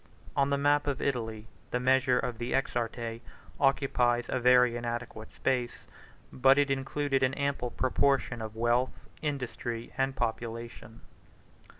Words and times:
On 0.35 0.49
the 0.49 0.57
map 0.57 0.87
of 0.87 0.99
Italy, 0.99 1.45
the 1.69 1.79
measure 1.79 2.17
of 2.17 2.39
the 2.39 2.53
exarchate 2.55 3.21
occupies 3.59 4.25
a 4.29 4.39
very 4.39 4.75
inadequate 4.75 5.31
space, 5.31 5.85
but 6.33 6.57
it 6.57 6.71
included 6.71 7.21
an 7.21 7.35
ample 7.35 7.69
proportion 7.69 8.41
of 8.41 8.55
wealth, 8.55 9.07
industry, 9.21 9.93
and 9.99 10.15
population. 10.15 11.01